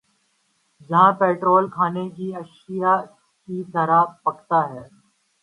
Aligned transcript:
جہاں 0.89 1.11
پیٹرول 1.19 1.65
کھانے 1.75 2.05
کی 2.15 2.27
اشیا 2.35 2.93
کی 3.47 3.63
طرح 3.73 4.01
بِکتا 4.23 4.59
ہے 4.71 4.83